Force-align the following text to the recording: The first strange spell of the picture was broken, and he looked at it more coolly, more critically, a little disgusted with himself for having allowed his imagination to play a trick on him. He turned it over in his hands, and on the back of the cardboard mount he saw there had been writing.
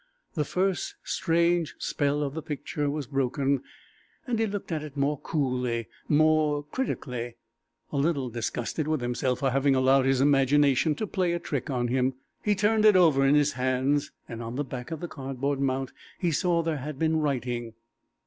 The 0.33 0.45
first 0.45 0.95
strange 1.03 1.75
spell 1.77 2.23
of 2.23 2.33
the 2.33 2.41
picture 2.41 2.89
was 2.89 3.05
broken, 3.05 3.61
and 4.25 4.39
he 4.39 4.47
looked 4.47 4.71
at 4.71 4.81
it 4.81 4.97
more 4.97 5.19
coolly, 5.19 5.89
more 6.07 6.63
critically, 6.63 7.35
a 7.91 7.97
little 7.97 8.27
disgusted 8.31 8.87
with 8.87 8.99
himself 9.01 9.41
for 9.41 9.51
having 9.51 9.75
allowed 9.75 10.05
his 10.05 10.19
imagination 10.19 10.95
to 10.95 11.05
play 11.05 11.33
a 11.33 11.39
trick 11.39 11.69
on 11.69 11.89
him. 11.89 12.15
He 12.43 12.55
turned 12.55 12.85
it 12.85 12.95
over 12.95 13.23
in 13.23 13.35
his 13.35 13.51
hands, 13.51 14.09
and 14.27 14.41
on 14.41 14.55
the 14.55 14.63
back 14.65 14.89
of 14.89 15.01
the 15.01 15.07
cardboard 15.07 15.59
mount 15.59 15.91
he 16.17 16.31
saw 16.31 16.63
there 16.63 16.77
had 16.77 16.97
been 16.97 17.17
writing. 17.19 17.73